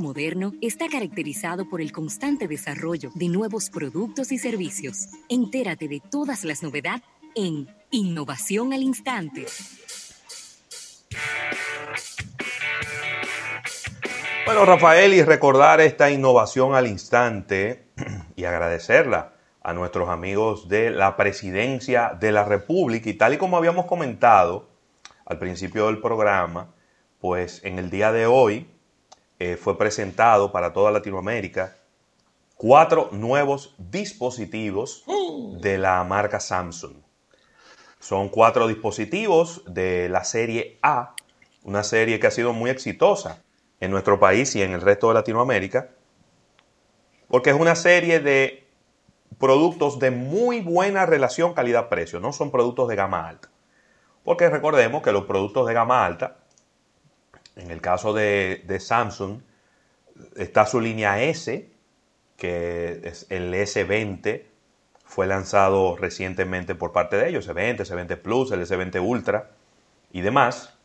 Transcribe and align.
moderno 0.00 0.52
está 0.60 0.88
caracterizado 0.88 1.68
por 1.68 1.80
el 1.80 1.92
constante 1.92 2.48
desarrollo 2.48 3.10
de 3.14 3.28
nuevos 3.28 3.70
productos 3.70 4.32
y 4.32 4.38
servicios. 4.38 5.08
Entérate 5.28 5.88
de 5.88 6.00
todas 6.10 6.44
las 6.44 6.62
novedades 6.62 7.02
en 7.34 7.68
Innovación 7.90 8.72
al 8.72 8.82
Instante. 8.82 9.46
Bueno, 14.44 14.66
Rafael, 14.66 15.14
y 15.14 15.22
recordar 15.22 15.80
esta 15.80 16.10
innovación 16.10 16.74
al 16.74 16.86
instante 16.86 17.86
y 18.36 18.44
agradecerla 18.44 19.32
a 19.62 19.72
nuestros 19.72 20.10
amigos 20.10 20.68
de 20.68 20.90
la 20.90 21.16
Presidencia 21.16 22.16
de 22.20 22.30
la 22.30 22.44
República. 22.44 23.08
Y 23.08 23.14
tal 23.14 23.34
y 23.34 23.38
como 23.38 23.56
habíamos 23.56 23.86
comentado 23.86 24.68
al 25.24 25.38
principio 25.38 25.86
del 25.86 26.00
programa, 26.00 26.74
pues 27.20 27.64
en 27.64 27.78
el 27.78 27.88
día 27.88 28.12
de 28.12 28.26
hoy 28.26 28.66
eh, 29.38 29.56
fue 29.56 29.76
presentado 29.76 30.52
para 30.52 30.72
toda 30.72 30.90
Latinoamérica 30.90 31.76
cuatro 32.56 33.08
nuevos 33.12 33.74
dispositivos 33.78 35.04
de 35.60 35.78
la 35.78 36.02
marca 36.04 36.40
Samsung. 36.40 36.94
Son 37.98 38.28
cuatro 38.28 38.68
dispositivos 38.68 39.62
de 39.66 40.08
la 40.08 40.24
serie 40.24 40.78
A, 40.82 41.14
una 41.62 41.82
serie 41.82 42.20
que 42.20 42.26
ha 42.26 42.30
sido 42.30 42.52
muy 42.52 42.70
exitosa 42.70 43.42
en 43.80 43.90
nuestro 43.90 44.20
país 44.20 44.54
y 44.56 44.62
en 44.62 44.72
el 44.72 44.82
resto 44.82 45.08
de 45.08 45.14
Latinoamérica, 45.14 45.90
porque 47.28 47.50
es 47.50 47.56
una 47.56 47.74
serie 47.74 48.20
de 48.20 48.66
productos 49.38 49.98
de 49.98 50.10
muy 50.10 50.60
buena 50.60 51.06
relación 51.06 51.54
calidad-precio, 51.54 52.20
no 52.20 52.32
son 52.32 52.50
productos 52.50 52.88
de 52.88 52.96
gama 52.96 53.28
alta. 53.28 53.50
Porque 54.22 54.48
recordemos 54.48 55.02
que 55.02 55.12
los 55.12 55.24
productos 55.24 55.66
de 55.66 55.74
gama 55.74 56.06
alta, 56.06 56.43
en 57.56 57.70
el 57.70 57.80
caso 57.80 58.12
de, 58.12 58.78
Samsung, 58.80 59.40
está 60.36 60.66
su 60.66 60.80
línea 60.80 61.22
S, 61.22 61.68
que 62.36 63.00
es 63.04 63.26
el 63.30 63.54
S20, 63.54 64.42
fue 65.04 65.26
lanzado 65.26 65.96
recientemente 65.96 66.74
por 66.74 66.92
parte 66.92 67.16
de 67.16 67.28
ellos, 67.28 67.48
S20, 67.48 67.78
S20 67.78 68.16
Plus, 68.18 68.50
el 68.50 68.62
S20 68.62 69.00
Ultra 69.00 69.50
y 70.12 70.20
demás. 70.22 70.76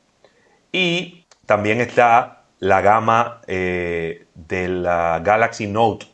Y 0.72 1.26
también 1.45 1.81
está 1.81 2.44
la 2.59 2.81
gama 2.81 3.42
eh, 3.48 4.28
de 4.36 4.67
la 4.67 5.22
Galaxy 5.23 5.66
Note, 5.67 6.06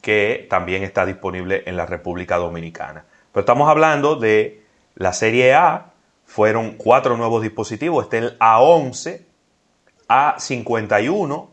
que 0.00 0.46
también 0.48 0.82
está 0.82 1.04
disponible 1.04 1.64
en 1.66 1.76
la 1.76 1.84
República 1.84 2.36
Dominicana. 2.36 3.04
Pero 3.32 3.40
estamos 3.40 3.68
hablando 3.68 4.16
de 4.16 4.62
la 4.94 5.12
serie 5.12 5.54
A, 5.54 5.87
fueron 6.28 6.72
cuatro 6.72 7.16
nuevos 7.16 7.42
dispositivos, 7.42 8.04
este 8.04 8.18
es 8.18 8.24
el 8.24 8.38
A11, 8.38 9.22
A51, 10.08 11.48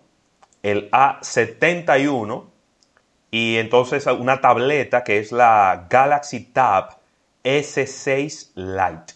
el 0.64 0.92
A71 0.92 2.44
y 3.32 3.56
entonces 3.56 4.06
una 4.06 4.42
tableta 4.42 5.06
que 5.06 5.20
es 5.20 5.32
la 5.32 5.88
Galaxy 5.90 6.42
Tab 6.52 6.98
S6 7.46 8.52
Lite. 8.56 9.14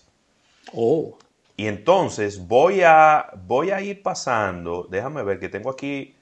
Oh. 0.74 1.18
Y 1.58 1.68
entonces 1.68 2.48
voy 2.48 2.82
a, 2.84 3.30
voy 3.46 3.72
a 3.72 3.82
ir 3.82 4.02
pasando, 4.02 4.88
déjame 4.90 5.24
ver 5.24 5.42
que 5.42 5.50
tengo 5.50 5.70
aquí, 5.72 6.16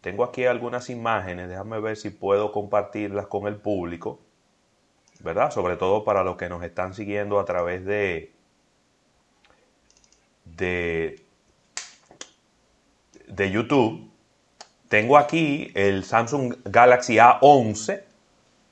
tengo 0.00 0.24
aquí 0.24 0.46
algunas 0.46 0.88
imágenes, 0.88 1.50
déjame 1.50 1.78
ver 1.78 1.98
si 1.98 2.08
puedo 2.08 2.52
compartirlas 2.52 3.26
con 3.26 3.46
el 3.48 3.56
público, 3.56 4.18
¿verdad? 5.20 5.50
Sobre 5.50 5.76
todo 5.76 6.04
para 6.04 6.24
los 6.24 6.38
que 6.38 6.48
nos 6.48 6.62
están 6.62 6.94
siguiendo 6.94 7.38
a 7.38 7.44
través 7.44 7.84
de, 7.84 8.35
de, 10.56 11.22
de 13.26 13.50
YouTube. 13.50 14.10
Tengo 14.88 15.18
aquí 15.18 15.72
el 15.74 16.04
Samsung 16.04 16.56
Galaxy 16.64 17.16
A11, 17.16 18.02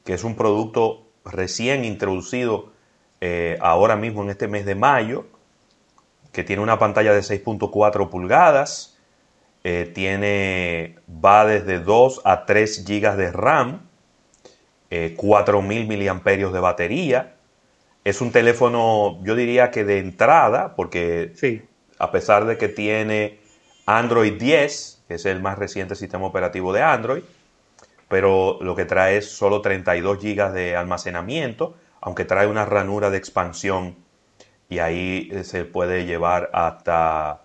que 0.05 0.15
es 0.15 0.25
un 0.25 0.37
producto 0.37 1.07
recién 1.25 1.85
introducido 1.85 2.73
eh, 3.21 3.59
ahora 3.61 3.97
mismo 3.97 4.23
en 4.23 4.31
este 4.31 4.49
mes 4.49 4.67
de 4.67 4.75
mayo 4.75 5.27
que 6.35 6.45
tiene 6.45 6.61
una 6.61 6.79
pantalla 6.79 7.15
de 7.15 7.21
6.4 7.21 8.11
pulgadas, 8.11 8.99
eh, 9.63 9.91
tiene, 9.95 10.97
va 11.09 11.47
desde 11.47 11.79
2 11.79 12.23
a 12.25 12.45
3 12.45 12.85
GB 12.85 13.17
de 13.17 13.33
RAM, 13.33 13.89
4.000 14.91 16.03
eh, 16.03 16.13
mAh 16.13 16.53
de 16.53 16.61
batería. 16.61 17.35
Es 18.03 18.21
un 18.21 18.33
teléfono, 18.33 19.19
yo 19.23 19.35
diría 19.35 19.71
que 19.71 19.85
de 19.85 19.99
entrada, 19.99 20.75
porque 20.75 21.33
sí. 21.37 21.63
A 21.99 22.11
pesar 22.11 22.47
de 22.47 22.59
que 22.59 22.69
tiene 22.69 23.41
Android 23.87 24.35
10, 24.35 25.05
que 25.09 25.15
es 25.15 25.27
el 25.27 25.41
más 25.41 25.59
reciente 25.59 25.95
sistema 25.95 26.27
operativo 26.27 26.73
de 26.73 26.83
Android, 26.83 27.23
pero 28.09 28.59
lo 28.61 28.75
que 28.77 28.85
trae 28.85 29.19
es 29.19 29.31
solo 29.31 29.61
32 29.61 30.19
GB 30.19 30.53
de 30.53 30.77
almacenamiento, 30.77 31.75
aunque 32.01 32.25
trae 32.25 32.47
una 32.47 32.65
ranura 32.65 33.11
de 33.11 33.19
expansión 33.19 33.97
y 34.69 34.79
ahí 34.79 35.29
eh, 35.33 35.45
se 35.45 35.65
puede 35.65 36.05
llevar 36.05 36.51
hasta, 36.53 37.43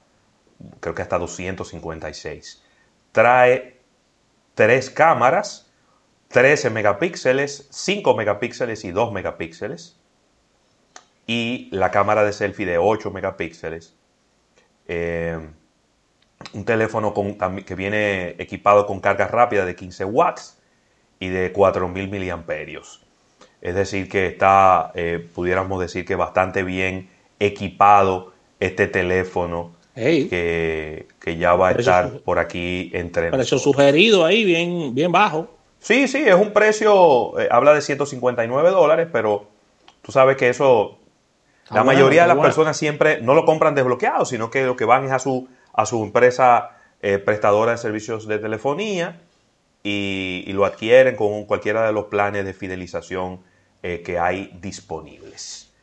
creo 0.80 0.96
que 0.96 1.02
hasta 1.02 1.18
256. 1.18 2.64
Trae 3.12 3.80
tres 4.56 4.90
cámaras, 4.90 5.72
13 6.30 6.70
megapíxeles, 6.70 7.68
5 7.72 8.16
megapíxeles 8.16 8.84
y 8.86 8.92
2 8.92 9.12
megapíxeles. 9.12 9.98
Y 11.26 11.70
la 11.72 11.92
cámara 11.92 12.24
de 12.24 12.34
selfie 12.34 12.66
de 12.66 12.78
8 12.78 13.12
megapíxeles. 13.12 13.96
Eh, 14.92 15.38
un 16.54 16.66
teléfono 16.66 17.14
que 17.64 17.76
viene 17.76 18.30
equipado 18.40 18.88
con 18.88 19.00
carga 19.00 19.28
rápida 19.28 19.66
de 19.66 19.76
15 19.76 20.04
watts 20.06 20.58
y 21.20 21.28
de 21.28 21.52
4000 21.52 22.10
miliamperios. 22.10 23.02
Es 23.62 23.76
decir, 23.76 24.10
que 24.10 24.26
está, 24.26 24.92
eh, 24.96 25.28
pudiéramos 25.36 25.80
decir 25.80 26.06
que 26.06 26.16
bastante 26.16 26.64
bien 26.64 27.10
equipado 27.40 28.34
este 28.60 28.88
teléfono 28.88 29.76
que, 29.94 31.06
ya 31.38 31.54
va 31.54 31.70
a 31.70 31.72
estar 31.74 32.20
por 32.22 32.40
aquí 32.40 32.90
entre 32.94 33.30
Precio 33.30 33.60
sugerido 33.60 34.26
ahí, 34.26 34.44
bien, 34.44 34.96
bien 34.96 35.12
bajo. 35.12 35.50
Sí, 35.80 36.08
sí, 36.08 36.24
es 36.26 36.36
un 36.36 36.52
precio, 36.52 37.40
eh, 37.40 37.48
habla 37.52 37.74
de 37.74 37.82
159 37.82 38.70
dólares, 38.72 39.08
pero 39.12 39.48
tú 40.02 40.12
sabes 40.12 40.36
que 40.36 40.50
eso, 40.50 40.98
la 41.72 41.84
mayoría 41.84 42.24
de 42.24 42.28
las 42.30 42.38
personas 42.38 42.78
siempre 42.78 43.22
no 43.22 43.34
lo 43.34 43.46
compran 43.46 43.76
desbloqueado, 43.76 44.26
sino 44.26 44.50
que 44.50 44.66
lo 44.66 44.76
que 44.76 44.86
van 44.86 45.06
es 45.06 45.12
a 45.12 45.20
su, 45.20 45.48
a 45.74 45.86
su 45.86 46.04
empresa 46.04 46.78
eh, 47.02 47.18
prestadora 47.18 47.72
de 47.74 47.78
servicios 47.78 48.28
de 48.28 48.40
telefonía 48.40 49.22
y, 49.84 50.52
lo 50.54 50.66
adquieren 50.66 51.16
con 51.16 51.46
cualquiera 51.46 51.86
de 51.86 51.94
los 51.94 52.06
planes 52.06 52.46
de 52.46 52.54
fidelización 52.54 53.42
eh, 53.84 54.02
que 54.04 54.20
hay 54.20 54.58
disponibles. 54.62 55.74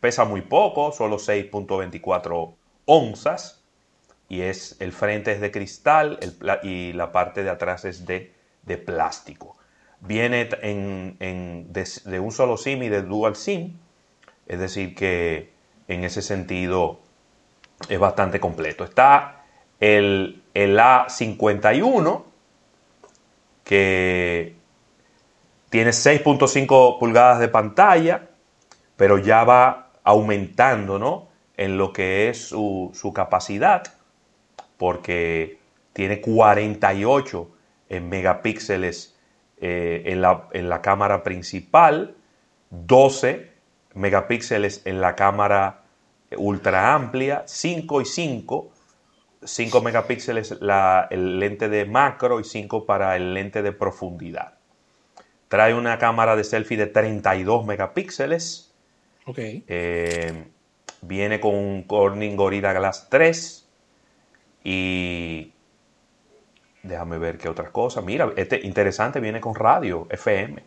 pesa 0.00 0.24
muy 0.24 0.42
poco, 0.42 0.92
solo 0.92 1.16
6.24 1.16 2.54
onzas, 2.86 3.64
y 4.28 4.40
es, 4.40 4.76
el 4.80 4.92
frente 4.92 5.32
es 5.32 5.40
de 5.40 5.50
cristal 5.50 6.18
y 6.62 6.92
la 6.92 7.12
parte 7.12 7.44
de 7.44 7.50
atrás 7.50 7.84
es 7.84 8.06
de, 8.06 8.32
plástico. 8.84 9.56
Viene 10.06 10.48
en, 10.62 11.72
de, 11.72 12.20
un 12.20 12.30
solo 12.30 12.56
SIM 12.56 12.82
y 12.82 12.88
de 12.88 13.02
dual 13.02 13.36
SIM, 13.36 13.78
es 14.46 14.58
decir 14.58 14.94
que 14.94 15.50
en 15.88 16.04
ese 16.04 16.20
sentido 16.20 17.00
es 17.88 17.98
bastante 17.98 18.38
completo. 18.38 18.84
Está 18.84 19.44
el, 19.80 20.42
el 20.52 20.78
A51, 20.78 22.22
que 23.64 24.56
tiene 25.70 25.90
6.5 25.90 26.98
pulgadas 26.98 27.40
de 27.40 27.48
pantalla, 27.48 28.28
pero 28.96 29.18
ya 29.18 29.42
va 29.42 29.90
aumentando 30.04 30.98
¿no? 30.98 31.28
en 31.56 31.78
lo 31.78 31.92
que 31.92 32.28
es 32.28 32.48
su, 32.48 33.12
capacidad, 33.14 33.82
porque 34.76 35.58
tiene 35.92 36.20
48 36.20 37.50
eh, 37.88 38.00
megapíxeles 38.00 39.13
eh, 39.60 40.02
en, 40.06 40.22
la, 40.22 40.48
en 40.52 40.68
la 40.68 40.82
cámara 40.82 41.22
principal, 41.22 42.14
12 42.70 43.50
megapíxeles 43.94 44.82
en 44.84 45.00
la 45.00 45.14
cámara 45.14 45.84
ultra 46.36 46.94
amplia, 46.94 47.44
5 47.46 48.00
y 48.00 48.04
5, 48.04 48.72
5 49.42 49.82
megapíxeles 49.82 50.60
la, 50.60 51.06
el 51.10 51.38
lente 51.38 51.68
de 51.68 51.84
macro 51.84 52.40
y 52.40 52.44
5 52.44 52.86
para 52.86 53.16
el 53.16 53.34
lente 53.34 53.62
de 53.62 53.72
profundidad. 53.72 54.54
Trae 55.48 55.74
una 55.74 55.98
cámara 55.98 56.36
de 56.36 56.44
selfie 56.44 56.76
de 56.76 56.86
32 56.86 57.64
megapíxeles. 57.64 58.72
Ok. 59.26 59.38
Eh, 59.38 60.44
viene 61.02 61.40
con 61.40 61.54
un 61.54 61.82
Corning 61.84 62.36
Gorilla 62.36 62.72
Glass 62.72 63.08
3. 63.10 63.68
Y 64.64 65.52
déjame 66.84 67.18
ver 67.18 67.38
qué 67.38 67.48
otras 67.48 67.70
cosas. 67.70 68.04
Mira, 68.04 68.32
este 68.36 68.60
interesante 68.64 69.18
viene 69.18 69.40
con 69.40 69.54
radio 69.54 70.06
FM. 70.10 70.62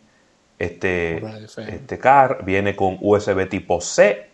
Este, 0.60 1.24
este 1.46 2.00
car 2.00 2.44
viene 2.44 2.76
con 2.76 2.98
USB 3.00 3.48
tipo 3.48 3.80
C. 3.80 4.30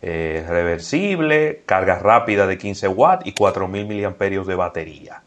eh, 0.00 0.44
reversible, 0.48 1.62
carga 1.66 1.98
rápida 1.98 2.46
de 2.46 2.56
15 2.56 2.88
watts 2.88 3.26
y 3.26 3.32
4000 3.32 3.86
miliamperios 3.86 4.46
de 4.46 4.54
batería. 4.54 5.22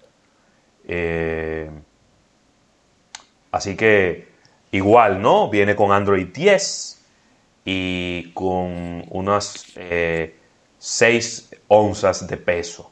Eh, 0.88 1.70
así 3.52 3.76
que 3.76 4.28
igual, 4.72 5.22
¿no? 5.22 5.50
Viene 5.50 5.76
con 5.76 5.92
Android 5.92 6.28
10 6.28 7.06
y 7.66 8.32
con 8.34 9.06
unas 9.10 9.66
6 10.80 11.56
onzas 11.68 12.28
de 12.28 12.38
peso 12.38 12.92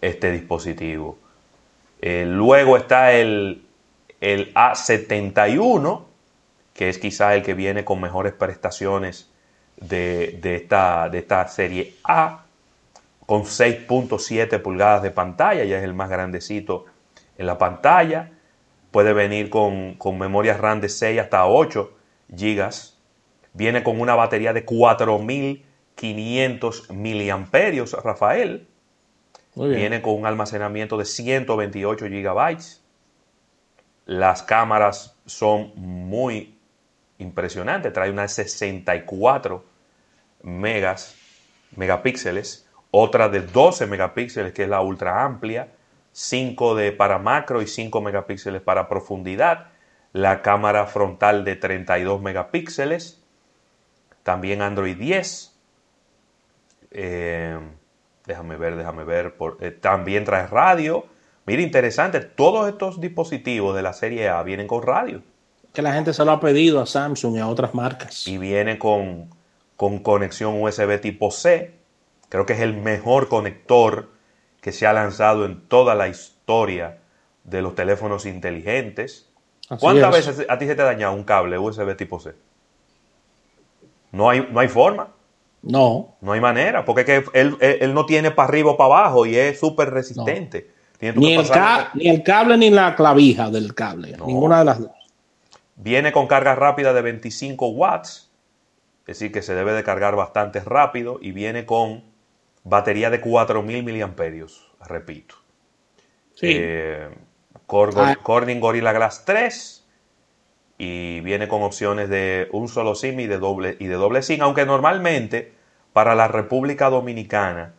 este 0.00 0.32
dispositivo. 0.32 1.18
Luego 2.00 2.76
está 2.76 3.12
el, 3.12 3.66
el 4.20 4.52
A71, 4.54 6.04
que 6.74 6.88
es 6.88 6.98
quizás 6.98 7.34
el 7.34 7.42
que 7.42 7.54
viene 7.54 7.84
con 7.84 8.00
mejores 8.00 8.32
prestaciones 8.32 9.30
de, 9.76 10.40
esta, 10.42 11.08
de 11.08 11.18
esta 11.18 11.46
serie 11.48 11.94
A, 12.04 12.44
con 13.24 13.44
6.7 13.44 14.60
pulgadas 14.62 15.02
de 15.02 15.10
pantalla, 15.10 15.64
ya 15.64 15.78
es 15.78 15.84
el 15.84 15.94
más 15.94 16.10
grandecito 16.10 16.84
en 17.38 17.46
la 17.46 17.56
pantalla. 17.58 18.30
Puede 18.90 19.12
venir 19.12 19.50
con, 19.50 19.94
con 19.94 20.18
memoria 20.18 20.56
RAM 20.56 20.80
de 20.80 20.88
6 20.88 21.20
hasta 21.20 21.46
8 21.46 21.92
GB. 22.28 22.70
Viene 23.52 23.82
con 23.82 24.00
una 24.00 24.14
batería 24.14 24.52
de 24.52 24.64
4500 24.64 26.90
miliamperios, 26.90 27.92
Rafael. 28.02 28.68
Viene 29.56 30.02
con 30.02 30.14
un 30.14 30.26
almacenamiento 30.26 30.98
de 30.98 31.06
128 31.06 32.06
GB. 32.06 32.58
Las 34.04 34.42
cámaras 34.42 35.16
son 35.24 35.72
muy 35.76 36.58
impresionante. 37.16 37.90
Trae 37.90 38.10
unas 38.10 38.32
64 38.32 39.64
megas, 40.42 41.16
megapíxeles, 41.74 42.68
otra 42.90 43.30
de 43.30 43.40
12 43.40 43.86
megapíxeles 43.86 44.52
que 44.52 44.64
es 44.64 44.68
la 44.68 44.82
ultra 44.82 45.24
amplia, 45.24 45.68
5 46.12 46.74
de 46.74 46.92
para 46.92 47.18
macro 47.18 47.62
y 47.62 47.66
5 47.66 48.00
megapíxeles 48.02 48.60
para 48.60 48.88
profundidad, 48.88 49.68
la 50.12 50.42
cámara 50.42 50.86
frontal 50.86 51.44
de 51.44 51.56
32 51.56 52.20
megapíxeles, 52.20 53.22
también 54.22 54.60
Android 54.60 54.96
10. 54.96 55.52
Eh, 56.90 57.58
déjame 58.26 58.56
ver, 58.56 58.76
déjame 58.76 59.04
ver. 59.04 59.34
Eh, 59.60 59.70
también 59.70 60.24
trae 60.24 60.46
radio. 60.46 61.06
Mira, 61.46 61.62
interesante, 61.62 62.20
todos 62.20 62.68
estos 62.68 63.00
dispositivos 63.00 63.74
de 63.76 63.82
la 63.82 63.92
serie 63.92 64.28
A 64.28 64.42
vienen 64.42 64.66
con 64.66 64.82
radio 64.82 65.22
que 65.76 65.82
la 65.82 65.92
gente 65.92 66.14
se 66.14 66.24
lo 66.24 66.32
ha 66.32 66.40
pedido 66.40 66.80
a 66.80 66.86
Samsung 66.86 67.36
y 67.36 67.38
a 67.38 67.48
otras 67.48 67.74
marcas. 67.74 68.26
Y 68.26 68.38
viene 68.38 68.78
con, 68.78 69.28
con 69.76 69.98
conexión 69.98 70.62
USB 70.62 70.98
tipo 71.02 71.30
C. 71.30 71.74
Creo 72.30 72.46
que 72.46 72.54
es 72.54 72.60
el 72.60 72.74
mejor 72.74 73.28
conector 73.28 74.08
que 74.62 74.72
se 74.72 74.86
ha 74.86 74.94
lanzado 74.94 75.44
en 75.44 75.60
toda 75.68 75.94
la 75.94 76.08
historia 76.08 77.00
de 77.44 77.60
los 77.60 77.74
teléfonos 77.74 78.24
inteligentes. 78.24 79.28
¿Cuántas 79.78 80.12
veces 80.12 80.46
a 80.48 80.58
ti 80.58 80.66
se 80.66 80.76
te 80.76 80.80
ha 80.80 80.86
dañado 80.86 81.12
un 81.12 81.24
cable 81.24 81.58
USB 81.58 81.94
tipo 81.94 82.20
C? 82.20 82.32
No 84.12 84.30
hay, 84.30 84.48
no 84.50 84.60
hay 84.60 84.68
forma. 84.68 85.10
No. 85.66 86.16
No 86.20 86.32
hay 86.32 86.40
manera, 86.40 86.84
porque 86.84 87.04
que 87.04 87.24
él, 87.32 87.94
no 87.94 88.06
tiene 88.06 88.30
para 88.30 88.48
arriba 88.48 88.70
o 88.70 88.76
para 88.76 89.00
abajo 89.00 89.26
y 89.26 89.36
es 89.36 89.58
súper 89.58 89.90
resistente. 89.90 90.70
Ni 91.00 91.08
el, 91.08 91.18
ni 91.18 91.34
el, 91.34 92.22
cable 92.22 92.56
ni 92.56 92.70
la 92.70 92.94
clavija 92.94 93.50
del 93.50 93.74
cable. 93.74 94.16
Ninguna 94.24 94.60
de 94.60 94.64
las 94.64 94.80
dos. 94.80 94.90
Viene 95.74 96.12
con 96.12 96.26
carga 96.26 96.54
rápida 96.54 96.94
de 96.94 97.02
25 97.02 97.68
watts, 97.68 98.30
es 99.00 99.18
decir, 99.18 99.32
que 99.32 99.42
se 99.42 99.54
debe 99.54 99.72
de 99.72 99.82
cargar 99.84 100.16
bastante 100.16 100.60
rápido 100.60 101.18
y 101.20 101.32
viene 101.32 101.66
con 101.66 102.04
batería 102.64 103.10
de 103.10 103.20
4000 103.20 103.82
miliamperios, 103.82 104.72
repito. 104.86 105.34
Sí. 106.34 106.46
Eh, 106.54 107.08
ah. 107.68 108.16
Corning 108.22 108.60
Gorilla 108.60 108.92
Glass 108.92 109.24
3 109.26 109.84
y 110.78 111.20
viene 111.20 111.48
con 111.48 111.62
opciones 111.62 112.08
de 112.08 112.48
un 112.52 112.68
solo 112.68 112.94
SIM 112.94 113.20
y 113.20 113.26
de 113.26 113.38
doble, 113.38 113.76
y 113.80 113.86
de 113.86 113.94
doble 113.94 114.22
SIM, 114.22 114.40
aunque 114.42 114.64
normalmente 114.64 115.55
para 115.96 116.14
la 116.14 116.28
República 116.28 116.90
Dominicana 116.90 117.72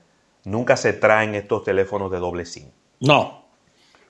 nunca 0.46 0.76
se 0.76 0.94
traen 0.94 1.36
estos 1.36 1.64
teléfonos 1.64 2.12
de 2.12 2.18
doble 2.18 2.48
SIM. 2.48 2.72
No, 3.00 3.46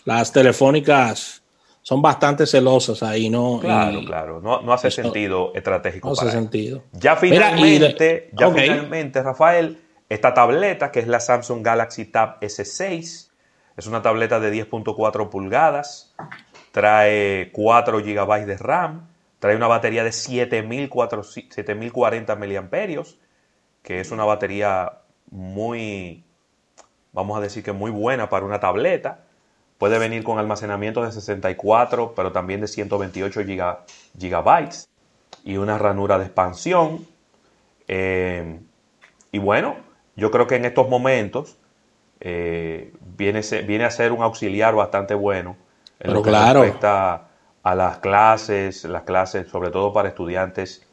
las 0.05 0.31
telefónicas 0.31 1.43
son 1.81 2.01
bastante 2.01 2.45
celosas 2.45 3.03
ahí, 3.03 3.29
¿no? 3.29 3.59
Claro, 3.59 3.99
claro. 4.05 4.39
No, 4.39 4.71
hace 4.71 4.91
sentido 4.91 5.51
estratégico. 5.53 6.07
No 6.07 6.13
hace 6.13 6.31
sentido. 6.31 6.83
Ya 6.93 7.17
finalmente, 7.17 8.29
ya 8.31 8.49
finalmente, 8.49 9.21
Rafael, 9.21 9.81
esta 10.07 10.33
tableta, 10.33 10.89
que 10.89 11.01
es 11.01 11.07
la 11.07 11.19
Samsung 11.19 11.61
Galaxy 11.61 12.05
Tab 12.05 12.39
S6, 12.39 13.27
es 13.75 13.87
una 13.87 14.01
tableta 14.01 14.39
de 14.39 14.53
10.4 14.53 15.27
pulgadas, 15.27 16.15
trae 16.71 17.51
4 17.51 17.97
GB 17.97 18.45
de 18.45 18.55
RAM, 18.55 19.09
trae 19.39 19.57
una 19.57 19.67
batería 19.67 20.05
de 20.05 20.13
7040 20.13 22.35
miliamperios, 22.37 23.17
que 23.87 24.01
es 24.01 24.11
una 24.11 24.25
batería 24.25 24.91
muy, 25.31 26.21
vamos 27.13 27.37
a 27.37 27.39
decir 27.39 27.63
que 27.63 27.71
muy 27.71 27.89
buena 27.89 28.27
para 28.27 28.45
una 28.45 28.59
tableta. 28.59 29.21
Puede 29.77 29.97
venir 29.97 30.25
con 30.25 30.39
almacenamiento 30.39 31.05
de 31.05 31.13
64, 31.13 32.11
pero 32.13 32.33
también 32.33 32.59
de 32.59 32.67
128 32.67 33.43
gigabytes 34.19 34.89
y 35.45 35.55
una 35.55 35.77
ranura 35.77 36.17
de 36.17 36.25
expansión. 36.25 37.07
Eh, 37.87 38.59
y 39.31 39.39
bueno, 39.39 39.77
yo 40.17 40.31
creo 40.31 40.47
que 40.47 40.57
en 40.57 40.65
estos 40.65 40.89
momentos 40.89 41.55
eh, 42.19 42.91
viene, 43.15 43.39
viene, 43.65 43.85
a 43.85 43.91
ser 43.91 44.11
un 44.11 44.21
auxiliar 44.21 44.75
bastante 44.75 45.13
bueno 45.13 45.55
en 46.01 46.13
lo 46.13 46.21
que 46.21 46.31
respecta 46.31 47.29
a 47.63 47.73
las 47.73 47.99
clases, 47.99 48.83
las 48.83 49.03
clases 49.03 49.47
sobre 49.47 49.69
todo 49.69 49.93
para 49.93 50.09
estudiantes 50.09 50.86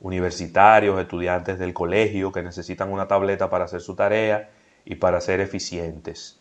universitarios, 0.00 1.00
estudiantes 1.00 1.58
del 1.58 1.72
colegio 1.72 2.32
que 2.32 2.42
necesitan 2.42 2.92
una 2.92 3.08
tableta 3.08 3.50
para 3.50 3.64
hacer 3.64 3.80
su 3.80 3.94
tarea 3.94 4.50
y 4.84 4.96
para 4.96 5.20
ser 5.20 5.40
eficientes. 5.40 6.38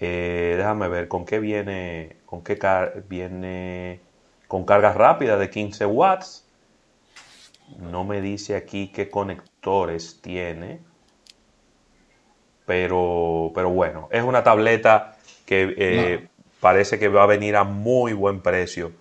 Eh, 0.00 0.54
déjame 0.56 0.88
ver 0.88 1.08
con 1.08 1.24
qué 1.24 1.38
viene, 1.38 2.16
con 2.26 2.42
qué 2.42 2.58
viene 3.08 4.00
con 4.48 4.64
carga 4.64 4.92
rápida 4.92 5.36
de 5.36 5.50
15 5.50 5.86
watts. 5.86 6.44
No 7.78 8.04
me 8.04 8.20
dice 8.20 8.56
aquí 8.56 8.88
qué 8.88 9.10
conectores 9.10 10.20
tiene. 10.20 10.80
Pero, 12.66 13.52
pero 13.54 13.70
bueno, 13.70 14.08
es 14.10 14.22
una 14.22 14.42
tableta 14.42 15.16
que 15.44 15.74
eh, 15.76 16.28
parece 16.60 16.98
que 16.98 17.08
va 17.08 17.24
a 17.24 17.26
venir 17.26 17.56
a 17.56 17.64
muy 17.64 18.12
buen 18.14 18.40
precio. 18.40 18.92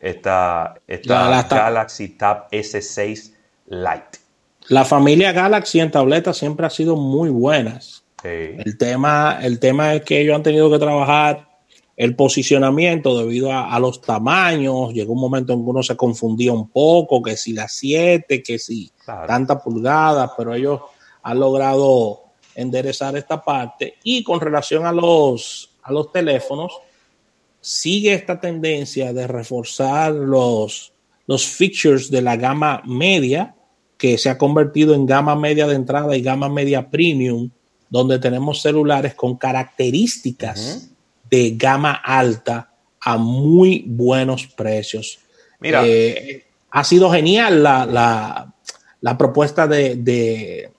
Esta, 0.00 0.74
esta 0.88 1.28
Galaxy 1.48 2.08
Tab 2.08 2.50
S6 2.50 3.34
Lite. 3.66 4.20
La 4.68 4.84
familia 4.84 5.32
Galaxy 5.32 5.80
en 5.80 5.90
tabletas 5.90 6.36
siempre 6.36 6.66
ha 6.66 6.70
sido 6.70 6.96
muy 6.96 7.30
buenas. 7.30 8.04
El, 8.22 8.78
tema, 8.78 9.38
el 9.42 9.58
tema 9.58 9.94
es 9.94 10.02
que 10.02 10.20
ellos 10.20 10.36
han 10.36 10.44
tenido 10.44 10.70
que 10.70 10.78
trabajar 10.78 11.48
el 11.96 12.14
posicionamiento 12.14 13.18
debido 13.18 13.52
a, 13.52 13.78
los 13.80 14.00
tamaños. 14.00 14.92
Llegó 14.92 15.12
un 15.12 15.20
momento 15.20 15.52
en 15.52 15.64
que 15.64 15.70
uno 15.70 15.82
se 15.82 15.96
confundía 15.96 16.52
un 16.52 16.68
poco, 16.68 17.22
que 17.22 17.36
si 17.36 17.52
las 17.52 17.72
7, 17.72 18.42
que 18.42 18.58
si 18.58 18.92
tantas 19.04 19.60
pulgadas, 19.62 20.30
pero 20.36 20.54
ellos 20.54 20.80
han 21.22 21.40
logrado 21.40 22.22
enderezar 22.54 23.16
esta 23.16 23.42
parte. 23.42 23.96
Y 24.04 24.22
con 24.22 24.40
relación 24.40 24.86
a 24.86 24.92
los, 24.92 25.76
a 25.82 25.92
los 25.92 26.12
teléfonos, 26.12 26.72
sigue 27.60 28.14
esta 28.14 28.40
tendencia 28.40 29.12
de 29.12 29.26
reforzar 29.26 30.12
los, 30.12 30.91
los 31.26 31.46
features 31.46 32.10
de 32.10 32.22
la 32.22 32.36
gama 32.36 32.82
media, 32.84 33.54
que 33.96 34.18
se 34.18 34.28
ha 34.28 34.38
convertido 34.38 34.94
en 34.94 35.06
gama 35.06 35.36
media 35.36 35.66
de 35.66 35.76
entrada 35.76 36.16
y 36.16 36.22
gama 36.22 36.48
media 36.48 36.90
premium 36.90 37.50
donde 37.88 38.18
tenemos 38.18 38.62
celulares 38.62 39.14
con 39.14 39.36
características 39.36 40.88
de 41.30 41.50
gama 41.56 41.92
alta 41.92 42.72
a 43.00 43.16
muy 43.18 43.84
buenos 43.86 44.46
precios. 44.46 45.18
Mira. 45.60 45.86
Eh, 45.86 46.44
ha 46.72 46.84
sido 46.84 47.10
genial 47.10 47.62
la, 47.62 49.16
propuesta 49.18 49.66
de, 49.66 50.70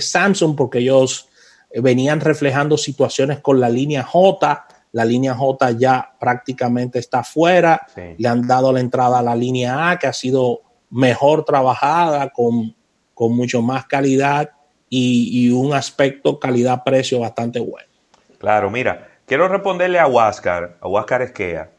Samsung 0.00 0.56
porque 0.56 0.78
ellos 0.78 1.28
venían 1.74 2.20
reflejando 2.20 2.78
situaciones 2.78 3.40
con 3.40 3.60
la 3.60 3.68
línea 3.68 4.02
J. 4.02 4.66
La 4.96 5.04
línea 5.04 5.34
J 5.34 5.72
ya 5.72 6.14
prácticamente 6.18 6.98
está 6.98 7.22
fuera. 7.22 7.86
Le 8.16 8.26
han 8.26 8.46
dado 8.46 8.72
la 8.72 8.80
entrada 8.80 9.18
a 9.18 9.22
la 9.22 9.36
línea 9.36 9.90
A, 9.90 9.98
que 9.98 10.06
ha 10.06 10.12
sido 10.14 10.62
mejor 10.88 11.44
trabajada, 11.44 12.30
con, 12.30 12.74
con 13.12 13.36
mucho 13.36 13.60
más 13.60 13.84
calidad 13.84 14.52
y, 14.88 15.50
un 15.50 15.74
aspecto 15.74 16.40
calidad-precio 16.40 17.20
bastante 17.20 17.60
bueno. 17.60 17.90
Claro, 18.38 18.70
mira, 18.70 19.06
quiero 19.26 19.48
responderle 19.48 19.98
a 19.98 20.06
Huáscar, 20.06 20.78
a 20.80 20.88
Huáscar 20.88 21.20
Esquea. 21.20 21.72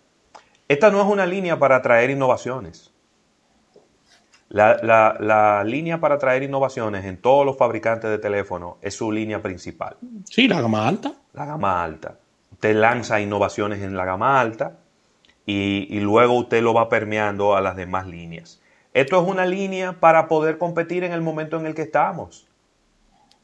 Esta 0.68 0.92
no 0.92 1.02
es 1.02 1.08
una 1.08 1.26
línea 1.26 1.58
para 1.58 1.82
traer 1.82 2.12
innovaciones. 2.12 2.94
La, 4.50 5.64
línea 5.66 6.00
para 6.00 6.20
traer 6.20 6.44
innovaciones 6.44 7.04
en 7.04 7.20
todos 7.20 7.44
los 7.44 7.58
fabricantes 7.58 8.12
de 8.12 8.20
teléfonos 8.20 8.76
es 8.80 8.94
su 8.94 9.12
línea 9.12 9.42
principal. 9.42 9.98
Sí, 10.26 10.48
la 10.48 10.62
gama 10.62 10.88
alta. 10.88 11.14
La 11.34 11.48
gama 11.48 11.84
alta. 11.84 12.20
Usted 12.58 12.76
lanza 12.76 13.20
innovaciones 13.22 13.82
en 13.82 13.96
la 13.96 14.06
gama 14.06 14.40
alta 14.40 14.78
y, 15.46 15.88
y 15.90 16.00
luego 16.00 16.34
usted 16.34 16.62
lo 16.62 16.74
va 16.74 16.90
permeando 16.90 17.56
a 17.56 17.62
las 17.62 17.76
demás 17.76 18.06
líneas. 18.06 18.62
Esto 18.94 19.22
es 19.22 19.28
una 19.28 19.46
línea 19.46 19.94
para 20.00 20.28
poder 20.28 20.58
competir 20.58 21.04
en 21.04 21.14
el 21.14 21.22
momento 21.22 21.60
en 21.60 21.66
el 21.66 21.76
que 21.76 21.84
estamos. 21.84 22.48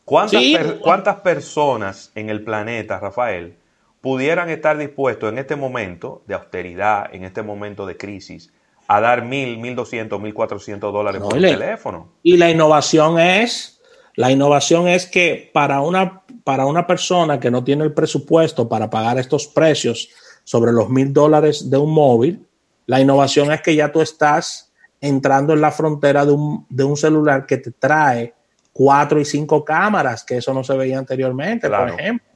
¿Cuántas, 0.05 1.15
personas 1.17 2.11
en 2.15 2.29
el 2.29 2.43
planeta, 2.43 2.99
Rafael, 2.99 3.55
pudieran 4.01 4.49
estar 4.49 4.77
dispuestos 4.77 5.31
en 5.31 5.37
este 5.37 5.55
momento 5.55 6.23
de 6.27 6.33
austeridad, 6.33 7.13
en 7.13 7.23
este 7.23 7.41
momento 7.41 7.85
de 7.85 7.95
crisis, 7.95 8.51
a 8.87 8.99
dar 8.99 9.23
mil, 9.23 9.57
mil 9.59 9.75
doscientos, 9.75 10.19
mil 10.19 10.33
cuatrocientos 10.33 10.91
dólares 10.91 11.21
por 11.21 11.33
teléfono? 11.33 12.09
Y 12.21 12.35
la 12.35 12.49
innovación 12.49 13.17
es, 13.17 13.72
la 14.15 14.31
innovación 14.31 14.87
es 14.87 15.05
que 15.05 15.49
para 15.53 15.81
una, 15.81 16.23
para 16.43 16.65
una 16.65 16.85
persona 16.85 17.39
que 17.39 17.51
no 17.51 17.63
tiene 17.63 17.83
el 17.83 17.93
presupuesto 17.93 18.69
para 18.69 18.89
pagar 18.89 19.17
estos 19.17 19.47
precios 19.47 20.09
sobre 20.43 20.71
los 20.71 20.89
mil 20.89 21.11
dólares 21.11 21.69
de 21.69 21.77
un 21.77 21.91
móvil, 21.91 22.45
la 22.85 22.99
innovación 22.99 23.51
es 23.51 23.61
que 23.61 23.75
ya 23.75 23.91
tú 23.91 24.01
estás 24.01 24.71
entrando 24.99 25.53
en 25.53 25.61
la 25.61 25.71
frontera 25.71 26.25
de 26.25 26.31
un, 26.31 26.65
de 26.69 26.83
un 26.83 26.95
celular 26.95 27.45
que 27.45 27.57
te 27.57 27.71
trae 27.71 28.33
cuatro 28.73 29.19
y 29.19 29.25
cinco 29.25 29.63
cámaras, 29.63 30.23
que 30.23 30.37
eso 30.37 30.53
no 30.53 30.63
se 30.63 30.75
veía 30.75 30.97
anteriormente, 30.97 31.69
por 31.69 31.89
ejemplo. 31.89 32.27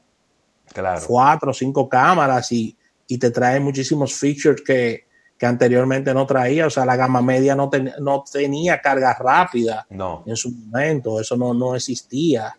Claro. 0.73 1.01
Cuatro 1.07 1.51
o 1.51 1.53
cinco 1.53 1.89
cámaras 1.89 2.51
y, 2.51 2.77
te 3.07 3.31
trae 3.31 3.59
muchísimos 3.59 4.13
features 4.13 4.61
que, 4.61 5.06
anteriormente 5.45 6.13
no 6.13 6.25
traía. 6.25 6.67
O 6.67 6.69
sea, 6.69 6.85
la 6.85 6.95
gama 6.95 7.21
media 7.21 7.55
no, 7.55 7.69
no 7.99 8.23
tenía 8.31 8.81
carga 8.81 9.15
rápida 9.19 9.85
no. 9.89 10.23
en 10.25 10.35
su 10.35 10.51
momento, 10.51 11.19
eso 11.19 11.37
no, 11.37 11.53
no 11.53 11.75
existía. 11.75 12.55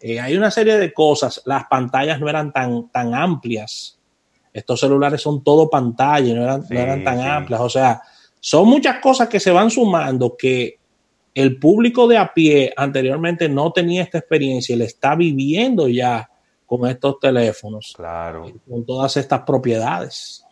Eh, 0.00 0.20
hay 0.20 0.36
una 0.36 0.50
serie 0.50 0.78
de 0.78 0.92
cosas, 0.92 1.42
las 1.44 1.64
pantallas 1.66 2.20
no 2.20 2.28
eran 2.28 2.52
tan, 2.52 2.88
tan 2.90 3.14
amplias. 3.14 3.98
Estos 4.52 4.80
celulares 4.80 5.20
son 5.20 5.42
todo 5.42 5.68
pantalla, 5.68 6.34
no 6.34 6.42
eran, 6.42 6.64
no 6.68 6.80
eran 6.80 7.04
tan 7.04 7.20
amplias. 7.20 7.60
O 7.60 7.68
sea, 7.68 8.02
son 8.40 8.68
muchas 8.68 8.98
cosas 9.00 9.28
que 9.28 9.40
se 9.40 9.50
van 9.50 9.70
sumando 9.70 10.36
que 10.36 10.78
el 11.34 11.58
público 11.58 12.08
de 12.08 12.16
a 12.16 12.32
pie 12.32 12.72
anteriormente 12.76 13.48
no 13.48 13.72
tenía 13.72 14.02
esta 14.02 14.18
experiencia 14.18 14.74
y 14.74 14.78
le 14.78 14.86
está 14.86 15.14
viviendo 15.14 15.88
ya 15.88 16.28
con 16.66 16.88
estos 16.88 17.18
teléfonos. 17.20 17.94
Claro. 17.96 18.52
Con 18.68 18.84
todas 18.84 19.16
estas 19.16 19.42
propiedades. 19.42 20.44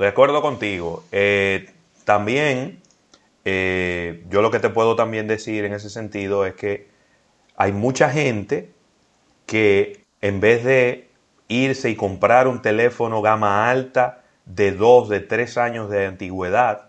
Estoy 0.00 0.06
de 0.06 0.12
acuerdo 0.12 0.40
contigo. 0.40 1.04
Eh, 1.12 1.74
también, 2.06 2.80
eh, 3.44 4.24
yo 4.30 4.40
lo 4.40 4.50
que 4.50 4.58
te 4.58 4.70
puedo 4.70 4.96
también 4.96 5.28
decir 5.28 5.66
en 5.66 5.74
ese 5.74 5.90
sentido 5.90 6.46
es 6.46 6.54
que 6.54 6.88
hay 7.54 7.72
mucha 7.72 8.08
gente 8.08 8.72
que 9.44 10.06
en 10.22 10.40
vez 10.40 10.64
de 10.64 11.10
irse 11.48 11.90
y 11.90 11.96
comprar 11.96 12.48
un 12.48 12.62
teléfono 12.62 13.20
gama 13.20 13.68
alta 13.68 14.24
de 14.46 14.72
dos, 14.72 15.10
de 15.10 15.20
tres 15.20 15.58
años 15.58 15.90
de 15.90 16.06
antigüedad, 16.06 16.88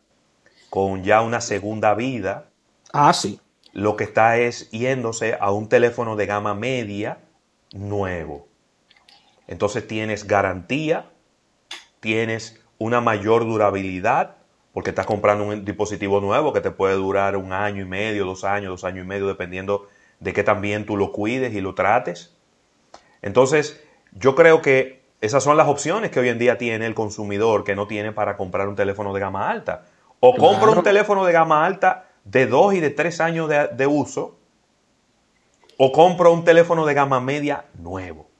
con 0.69 1.03
ya 1.03 1.19
una 1.21 1.41
segunda 1.41 1.93
vida, 1.95 2.45
Ah, 2.93 3.11
sí. 3.11 3.41
Lo 3.73 3.97
que 3.97 4.05
está 4.05 4.37
es 4.37 4.71
yéndose 4.71 5.35
a 5.37 5.51
un 5.51 5.67
teléfono 5.67 6.15
de 6.15 6.27
gama 6.27 6.55
media 6.55 7.17
nuevo. 7.73 8.47
Entonces 9.47 9.85
tienes 9.85 10.25
garantía, 10.25 11.09
tienes 11.99 12.60
una 12.81 12.99
mayor 12.99 13.45
durabilidad, 13.45 14.37
porque 14.73 14.89
estás 14.89 15.05
comprando 15.05 15.45
un 15.45 15.63
dispositivo 15.63 16.19
nuevo 16.19 16.51
que 16.51 16.61
te 16.61 16.71
puede 16.71 16.95
durar 16.95 17.37
un 17.37 17.53
año 17.53 17.83
y 17.83 17.85
medio, 17.85 18.25
dos 18.25 18.43
años, 18.43 18.71
dos 18.71 18.83
años 18.83 19.05
y 19.05 19.07
medio, 19.07 19.27
dependiendo 19.27 19.87
de 20.19 20.33
qué 20.33 20.41
también 20.41 20.87
tú 20.87 20.97
lo 20.97 21.11
cuides 21.11 21.53
y 21.53 21.61
lo 21.61 21.75
trates. 21.75 22.35
Entonces, 23.21 23.83
yo 24.13 24.33
creo 24.33 24.63
que 24.63 25.03
esas 25.21 25.43
son 25.43 25.57
las 25.57 25.67
opciones 25.67 26.09
que 26.09 26.19
hoy 26.19 26.29
en 26.29 26.39
día 26.39 26.57
tiene 26.57 26.87
el 26.87 26.95
consumidor 26.95 27.63
que 27.63 27.75
no 27.75 27.85
tiene 27.85 28.13
para 28.13 28.35
comprar 28.35 28.67
un 28.67 28.75
teléfono 28.75 29.13
de 29.13 29.19
gama 29.19 29.51
alta. 29.51 29.85
O 30.19 30.35
compra 30.35 30.71
un 30.71 30.81
teléfono 30.81 31.23
de 31.23 31.33
gama 31.33 31.63
alta 31.63 32.07
de 32.23 32.47
dos 32.47 32.73
y 32.73 32.79
de 32.79 32.89
tres 32.89 33.21
años 33.21 33.47
de, 33.47 33.87
uso 33.87 34.39
o 35.77 35.91
compro 35.91 36.33
un 36.33 36.43
teléfono 36.43 36.87
de 36.87 36.95
gama 36.95 37.19
media 37.19 37.65
nuevo. 37.75 38.30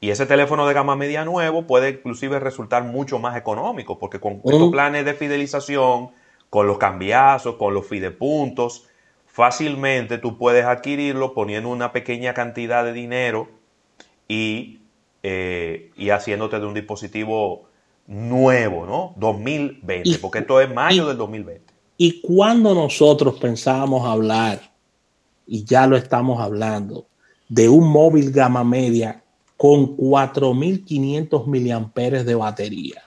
Y 0.00 0.10
ese 0.10 0.26
teléfono 0.26 0.66
de 0.66 0.74
gama 0.74 0.94
media 0.94 1.24
nuevo 1.24 1.66
puede 1.66 1.90
inclusive 1.90 2.38
resultar 2.38 2.84
mucho 2.84 3.18
más 3.18 3.36
económico, 3.36 3.98
porque 3.98 4.20
con 4.20 4.40
estos 4.44 4.70
planes 4.70 5.04
de 5.04 5.14
fidelización, 5.14 6.10
con 6.50 6.66
los 6.66 6.78
cambiazos, 6.78 7.56
con 7.56 7.72
los 7.72 7.86
fidepuntos, 7.86 8.86
fácilmente 9.26 10.18
tú 10.18 10.36
puedes 10.38 10.64
adquirirlo 10.64 11.34
poniendo 11.34 11.70
una 11.70 11.92
pequeña 11.92 12.34
cantidad 12.34 12.84
de 12.84 12.92
dinero 12.92 13.48
y, 14.28 14.80
eh, 15.22 15.92
y 15.96 16.10
haciéndote 16.10 16.60
de 16.60 16.66
un 16.66 16.74
dispositivo 16.74 17.64
nuevo, 18.06 18.86
¿no? 18.86 19.14
2020, 19.16 20.18
porque 20.20 20.40
esto 20.40 20.60
es 20.60 20.72
mayo 20.72 21.06
del 21.06 21.16
2020. 21.16 21.74
Y 21.98 22.20
cuando 22.20 22.74
nosotros 22.74 23.38
pensábamos 23.38 24.06
hablar, 24.06 24.60
y 25.46 25.64
ya 25.64 25.86
lo 25.86 25.96
estamos 25.96 26.40
hablando, 26.40 27.06
de 27.48 27.68
un 27.68 27.88
móvil 27.90 28.30
gama 28.30 28.64
media 28.64 29.22
con 29.56 29.96
4.500 29.96 31.46
miliamperes 31.46 32.26
de 32.26 32.34
batería. 32.34 33.02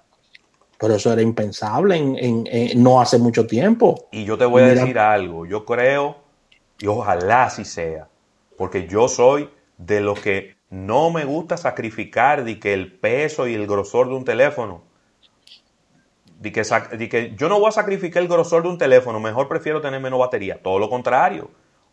Pero 0.80 0.96
eso 0.96 1.12
era 1.12 1.22
impensable 1.22 1.98
en, 1.98 2.82
no 2.82 3.02
hace 3.02 3.18
mucho 3.18 3.46
tiempo. 3.46 4.08
Y 4.12 4.24
yo 4.24 4.38
te 4.38 4.46
voy 4.46 4.64
a 4.64 4.68
decir 4.68 4.98
algo, 4.98 5.46
yo 5.46 5.66
creo, 5.66 6.18
y 6.80 6.88
ojalá 6.88 7.46
así 7.46 7.66
sea, 7.66 8.08
porque 8.58 8.88
yo 8.88 9.08
soy 9.10 9.50
de 9.78 10.00
los 10.00 10.20
que 10.20 10.56
no 10.70 11.10
me 11.10 11.26
gusta 11.26 11.58
sacrificar 11.58 12.46
de 12.46 12.60
que 12.60 12.74
el 12.74 12.94
peso 12.94 13.48
y 13.48 13.56
el 13.56 13.68
grosor 13.68 14.08
de 14.08 14.16
un 14.16 14.24
teléfono 14.24 14.90
de 16.40 17.10
que, 17.10 17.34
yo 17.36 17.50
no 17.50 17.60
voy 17.60 17.68
a 17.68 17.72
sacrificar 17.72 18.24
el 18.24 18.30
grosor 18.30 18.64
de 18.64 18.70
un 18.70 18.78
teléfono, 18.78 19.20
mejor 19.20 19.48
prefiero 19.48 19.82
tener 19.82 20.00
menos 20.00 20.20
batería. 20.20 20.62
Todo 20.62 20.80
lo 20.80 20.90
contrario. 20.90 21.52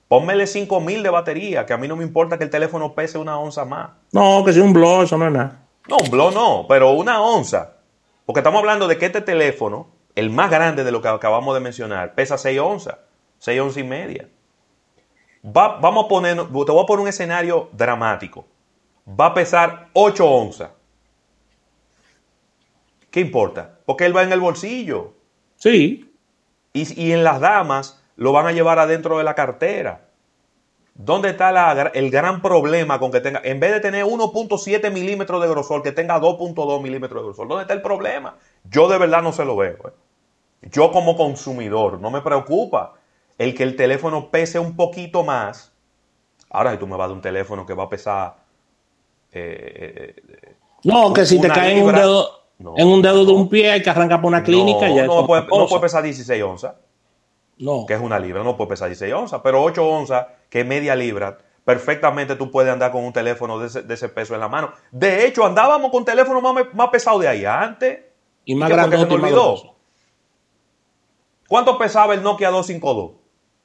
Pónmele 0.09 0.47
5000 0.47 1.03
de 1.03 1.11
batería, 1.11 1.67
que 1.67 1.73
a 1.73 1.77
mí 1.77 1.89
no 1.89 1.97
me 1.97 2.05
importa 2.05 2.39
que 2.39 2.45
el 2.45 2.51
teléfono 2.51 2.95
pese 2.95 3.19
una 3.19 3.39
onza 3.39 3.65
más. 3.65 3.91
No, 4.13 4.45
que 4.45 4.53
sea 4.53 4.63
un 4.63 4.73
blog, 4.73 5.03
eso 5.03 5.19
no 5.19 5.27
es 5.27 5.33
nada. 5.33 5.67
No, 5.89 5.97
un 5.97 6.11
blog 6.11 6.33
no, 6.33 6.67
pero 6.69 6.93
una 6.93 7.21
onza. 7.21 7.75
Porque 8.25 8.41
estamos 8.41 8.61
hablando 8.61 8.89
de 8.89 8.99
que 8.99 9.07
este 9.07 9.21
teléfono, 9.21 9.89
el 10.15 10.31
más 10.31 10.51
grande 10.51 10.85
de 10.85 10.93
lo 10.93 11.03
que 11.03 11.09
acabamos 11.09 11.55
de 11.55 11.61
mencionar, 11.61 12.15
pesa 12.15 12.39
6 12.39 12.61
onzas, 12.61 12.97
6 13.39 13.61
onzas 13.61 13.79
y 13.79 13.85
media. 13.85 14.29
vamos 15.43 16.05
a 16.05 16.09
poner, 16.09 16.37
te 16.37 16.43
voy 16.43 16.83
a 16.83 16.87
poner 16.87 17.03
un 17.03 17.09
escenario 17.09 17.69
dramático. 17.73 18.47
Va 19.09 19.27
a 19.27 19.35
pesar 19.35 19.89
8 19.93 20.25
onzas. 20.25 20.71
¿Qué 23.11 23.21
importa? 23.21 23.79
Porque 23.87 24.05
él 24.05 24.17
va 24.17 24.25
en 24.25 24.33
el 24.33 24.41
bolsillo. 24.41 25.15
Sí. 25.57 26.13
Y, 26.73 27.13
en 27.13 27.25
las 27.25 27.41
damas 27.41 28.05
lo 28.17 28.33
van 28.33 28.47
a 28.47 28.53
llevar 28.53 28.79
adentro 28.79 29.19
de 29.19 29.25
la 29.25 29.35
cartera. 29.35 30.07
¿Dónde 30.95 31.29
está 31.29 31.91
el 31.93 32.11
gran 32.11 32.41
problema 32.41 32.99
con 32.99 33.13
que 33.13 33.21
tenga, 33.21 33.43
en 33.45 33.61
vez 33.61 33.73
de 33.73 33.81
tener 33.81 34.05
1.7 34.05 34.91
milímetros 34.91 35.43
de 35.43 35.49
grosor, 35.49 35.83
que 35.83 35.93
tenga 35.93 36.19
2.2 36.19 36.81
milímetros 36.81 37.21
de 37.21 37.27
grosor? 37.27 37.49
¿Dónde 37.49 37.63
está 37.63 37.75
el 37.75 37.83
problema? 37.83 38.37
Yo 38.65 38.89
de 38.89 38.97
verdad 38.97 39.23
no 39.23 39.33
se 39.33 39.45
lo 39.45 39.57
veo. 39.57 39.75
¿eh? 39.75 39.93
Yo 40.63 40.91
como 40.93 41.17
consumidor 41.17 42.01
no 42.01 42.11
me 42.11 42.23
preocupa 42.23 42.95
el 43.37 43.55
que 43.55 43.63
el 43.63 43.77
teléfono 43.77 44.31
pese 44.31 44.59
un 44.59 44.75
poquito 44.75 45.23
más. 45.23 45.71
Ahora 46.49 46.73
si 46.73 46.79
tú 46.79 46.87
me 46.87 46.97
vas 46.97 47.09
de 47.09 47.15
un 47.15 47.21
teléfono 47.21 47.67
que 47.67 47.75
va 47.75 47.85
a 47.85 47.89
pesar... 47.91 48.37
Eh, 49.33 50.15
eh, 50.17 50.57
no, 50.85 51.13
que 51.13 51.27
si 51.27 51.39
te 51.39 51.49
cae 51.49 51.77
en 51.77 51.85
un 51.85 51.95
dedo 51.95 52.47
en 52.59 52.89
un 52.89 53.03
dedo 53.03 53.27
de 53.27 53.33
un 53.33 53.51
pie 53.51 53.71
hay 53.71 53.83
que 53.83 53.91
arrancar 53.91 54.23
por 54.23 54.29
una 54.29 54.43
clínica. 54.43 54.89
No, 54.89 55.05
no, 55.05 55.27
puede, 55.27 55.43
no 55.43 55.67
puede 55.67 55.83
pesar 55.83 56.03
16 56.03 56.43
onzas. 56.43 56.75
No. 57.59 57.87
Que 57.87 57.95
es 57.95 58.01
una 58.01 58.19
libra, 58.19 58.43
no 58.43 58.57
puede 58.57 58.71
pesar 58.71 58.89
16 58.89 59.13
onzas. 59.15 59.41
Pero 59.43 59.63
8 59.63 59.87
onzas, 59.87 60.27
que 60.51 60.61
es 60.61 60.67
media 60.67 60.95
libra, 60.95 61.39
perfectamente 61.65 62.37
tú 62.37 62.51
puedes 62.51 62.73
andar 62.73 62.93
con 62.93 63.05
un 63.05 63.13
teléfono 63.13 63.59
de 63.59 63.67
ese, 63.67 64.09
peso 64.09 64.35
en 64.35 64.41
la 64.41 64.49
mano. 64.49 64.73
De 64.91 65.27
hecho, 65.27 65.45
andábamos 65.45 65.91
con 65.91 66.05
teléfono 66.05 66.41
más, 66.41 66.67
más 66.75 66.89
pesado 66.89 67.19
de 67.19 67.29
ahí 67.29 67.45
antes. 67.45 68.01
Y 68.45 68.55
más 68.55 68.69
grande. 68.69 68.97
Se 68.97 69.05
olvidó. 69.05 69.77
¿Cuánto 71.49 71.79
pesaba 71.79 72.15
el 72.15 72.23
Nokia 72.23 72.51
252? 72.51 73.13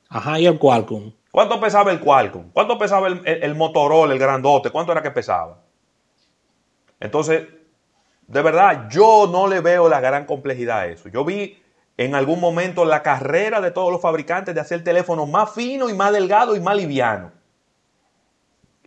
Ajá, 0.10 0.40
y 0.40 0.46
el 0.46 0.60
Qualcomm. 0.60 1.12
¿Cuánto 1.32 1.60
pesaba 1.60 1.92
el 1.92 2.00
Qualcomm? 2.00 2.52
¿Cuánto 2.52 2.78
pesaba 2.78 3.08
el, 3.08 3.22
el 3.26 3.56
Motorola, 3.56 4.14
el 4.14 4.20
grandote? 4.20 4.70
¿Cuánto 4.70 4.92
era 4.92 5.02
que 5.02 5.12
pesaba? 5.12 5.60
Entonces, 7.00 7.48
de 8.28 8.42
verdad, 8.42 8.88
yo 8.90 9.28
no 9.32 9.48
le 9.48 9.60
veo 9.60 9.90
la 9.90 10.00
gran 10.00 10.26
complejidad 10.26 10.80
a 10.80 10.88
eso. 10.88 11.10
Yo 11.10 11.26
vi 11.26 11.61
en 12.06 12.16
algún 12.16 12.40
momento 12.40 12.84
la 12.84 13.04
carrera 13.04 13.62
de 13.62 13.70
todos 13.70 13.92
los 13.92 14.02
fabricantes 14.02 14.56
de 14.56 14.62
hacer 14.62 14.84
teléfonos 14.84 15.30
más 15.30 15.54
finos 15.54 15.92
y 15.92 15.94
más 15.94 16.12
delgados 16.12 16.58
y 16.58 16.60
más 16.60 16.76
livianos. 16.76 17.32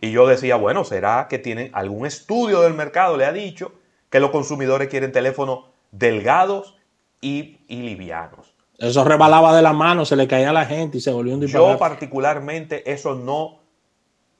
Y 0.01 0.11
yo 0.11 0.27
decía, 0.27 0.57
bueno, 0.57 0.83
¿será 0.83 1.27
que 1.29 1.39
tienen 1.39 1.71
algún 1.73 2.05
estudio 2.05 2.61
del 2.61 2.73
mercado? 2.73 3.15
Le 3.15 3.25
ha 3.25 3.31
dicho 3.31 3.71
que 4.09 4.19
los 4.19 4.31
consumidores 4.31 4.89
quieren 4.89 5.13
teléfonos 5.13 5.65
delgados 5.91 6.77
y, 7.21 7.59
livianos. 7.69 8.53
Eso 8.77 9.05
rebalaba 9.05 9.55
de 9.55 9.61
la 9.61 9.71
mano, 9.71 10.03
se 10.03 10.17
le 10.17 10.27
caía 10.27 10.49
a 10.49 10.53
la 10.53 10.65
gente 10.65 10.97
y 10.97 11.01
se 11.01 11.11
volvió 11.11 11.35
un 11.35 11.39
disparate. 11.39 11.71
Yo 11.71 11.79
particularmente 11.79 12.91
eso 12.91 13.15
no, 13.15 13.61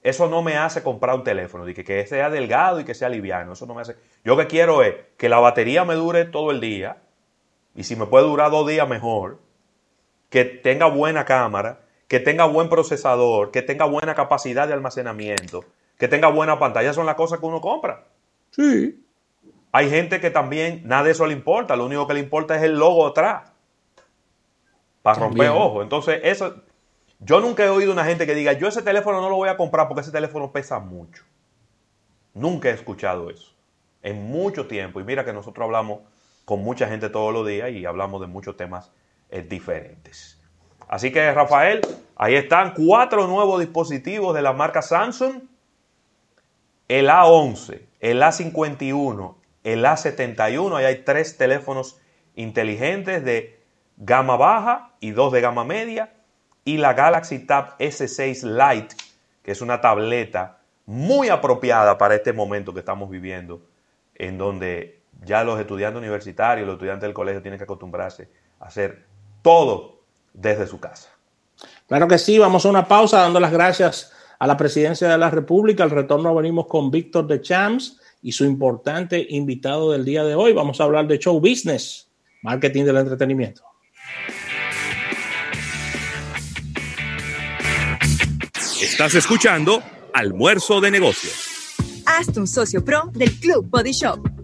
eso 0.04 0.28
no 0.28 0.42
me 0.42 0.58
hace 0.58 0.84
comprar 0.84 1.16
un 1.16 1.24
teléfono, 1.24 1.64
de 1.64 1.74
que, 1.74 1.86
que 1.86 2.06
sea 2.06 2.30
delgado 2.30 2.82
y 2.82 2.84
que 2.84 2.94
sea 2.94 3.08
liviano. 3.08 3.54
Eso 3.54 3.66
no 3.66 3.74
me 3.74 3.82
hace. 3.82 3.96
Yo 4.26 4.36
que 4.36 4.48
quiero 4.48 4.84
es 4.84 4.96
que 5.16 5.30
la 5.30 5.40
batería 5.40 5.86
me 5.86 5.96
dure 5.96 6.26
todo 6.26 6.52
el 6.52 6.60
día 6.60 6.98
y 7.76 7.84
si 7.84 7.96
me 7.96 8.06
puede 8.06 8.26
durar 8.26 8.52
dos 8.52 8.68
días 8.68 8.88
mejor, 8.88 9.40
que 10.30 10.46
tenga 10.46 10.88
buena 10.88 11.26
cámara, 11.26 11.82
que 12.08 12.20
tenga 12.20 12.46
buen 12.46 12.70
procesador, 12.70 13.52
que 13.52 13.62
tenga 13.62 13.86
buena 13.86 14.16
capacidad 14.16 14.68
de 14.68 14.74
almacenamiento, 14.74 15.66
que 15.98 16.08
tenga 16.08 16.30
buena 16.30 16.58
pantalla. 16.58 16.94
Son 16.94 17.06
las 17.06 17.16
cosas 17.16 17.40
que 17.40 17.46
uno 17.46 17.62
compra. 17.62 18.06
Sí. 18.52 19.04
Hay 19.72 19.90
gente 19.90 20.22
que 20.22 20.30
también 20.30 20.84
nada 20.86 21.04
de 21.04 21.12
eso 21.12 21.26
le 21.26 21.34
importa, 21.34 21.76
lo 21.76 21.86
único 21.86 22.08
que 22.08 22.14
le 22.14 22.22
importa 22.22 22.56
es 22.56 22.64
el 22.64 22.80
logo 22.80 23.08
atrás. 23.08 23.52
Para 25.02 25.20
romper 25.20 25.50
ojos. 25.50 25.84
Entonces, 25.84 26.20
eso. 26.24 26.56
Yo 27.20 27.40
nunca 27.40 27.64
he 27.64 27.70
oído 27.70 27.92
una 27.92 28.06
gente 28.06 28.26
que 28.26 28.36
diga, 28.36 28.54
yo 28.54 28.68
ese 28.68 28.82
teléfono 28.82 29.22
no 29.22 29.30
lo 29.30 29.36
voy 29.36 29.50
a 29.50 29.58
comprar 29.58 29.88
porque 29.88 30.02
ese 30.02 30.12
teléfono 30.12 30.52
pesa 30.52 30.80
mucho. 30.80 31.24
Nunca 32.34 32.70
he 32.70 32.74
escuchado 32.74 33.30
eso. 33.30 33.54
En 34.02 34.24
mucho 34.28 34.68
tiempo. 34.68 35.00
Y 35.00 35.04
mira 35.04 35.24
que 35.24 35.34
nosotros 35.34 35.64
hablamos 35.64 36.00
con 36.46 36.64
mucha 36.64 36.88
gente 36.88 37.10
todos 37.10 37.34
los 37.34 37.46
días 37.46 37.72
y 37.72 37.86
hablamos 37.86 38.22
de 38.22 38.28
muchos 38.28 38.56
temas 38.56 38.92
eh, 39.30 39.42
diferentes. 39.42 40.40
Así 40.88 41.12
que, 41.12 41.32
Rafael, 41.34 41.82
ahí 42.16 42.36
están 42.36 42.74
cuatro 42.74 43.28
nuevos 43.28 43.60
dispositivos 43.60 44.36
de 44.36 44.44
la 44.44 44.54
marca 44.54 44.82
Samsung. 44.82 45.42
El 46.88 47.10
A11, 47.10 47.82
el 48.00 48.22
A51, 48.22 49.36
el 49.64 49.84
A71, 49.84 50.76
ahí 50.76 50.86
hay 50.86 50.96
tres 51.04 51.38
teléfonos 51.38 52.00
inteligentes 52.36 53.26
de 53.26 53.60
gama 53.98 54.38
baja 54.38 54.92
y 55.00 55.12
dos 55.12 55.32
de 55.32 55.42
gama 55.42 55.64
media, 55.64 56.14
y 56.64 56.78
la 56.78 56.94
Galaxy 56.94 57.40
Tab 57.40 57.78
S6 57.80 58.44
Lite, 58.44 58.96
que 59.42 59.52
es 59.52 59.62
una 59.62 59.82
tableta 59.82 60.60
muy 60.86 61.30
apropiada 61.30 61.98
para 61.98 62.16
este 62.16 62.34
momento 62.34 62.74
que 62.74 62.80
estamos 62.80 63.10
viviendo, 63.10 63.62
en 64.16 64.38
donde 64.38 65.02
ya 65.24 65.44
los 65.44 65.60
estudiantes 65.60 66.00
universitarios, 66.00 66.66
los 66.66 66.76
estudiantes 66.76 67.08
del 67.08 67.14
colegio 67.14 67.42
tienen 67.42 67.58
que 67.58 67.64
acostumbrarse 67.64 68.30
a 68.60 68.66
hacer 68.66 69.06
todo 69.42 70.02
desde 70.34 70.68
su 70.68 70.80
casa. 70.80 71.10
Claro 71.88 72.08
que 72.08 72.18
sí, 72.18 72.38
vamos 72.40 72.66
a 72.66 72.70
una 72.70 72.88
pausa 72.88 73.22
dando 73.22 73.40
las 73.40 73.52
gracias 73.52 74.12
a 74.40 74.48
la 74.48 74.58
presidencia 74.58 75.08
de 75.08 75.18
la 75.18 75.30
República. 75.30 75.84
Al 75.84 75.92
retorno 75.92 76.34
venimos 76.36 76.68
con 76.68 76.92
Víctor 76.92 77.28
de 77.28 77.42
Champs 77.42 78.00
y 78.22 78.32
su 78.32 78.44
importante 78.44 79.26
invitado 79.30 79.92
del 79.92 80.04
día 80.04 80.24
de 80.24 80.36
hoy. 80.36 80.54
Vamos 80.54 80.82
a 80.82 80.84
hablar 80.84 81.08
de 81.08 81.20
show 81.20 81.40
business, 81.40 82.10
marketing 82.42 82.86
del 82.86 82.98
entretenimiento. 82.98 83.62
Estás 88.82 89.16
escuchando 89.16 89.82
Almuerzo 90.14 90.82
de 90.82 90.92
Negocios. 90.92 91.76
Hazte 92.06 92.40
un 92.40 92.48
socio 92.48 92.84
pro 92.84 93.10
del 93.14 93.32
Club 93.40 93.68
Body 93.70 93.92
Shop 93.92 94.36